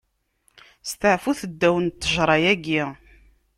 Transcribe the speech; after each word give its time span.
Steɛfut 0.89 1.41
ddaw 1.51 1.75
n 1.79 1.85
ttejṛa-agi. 1.89 2.83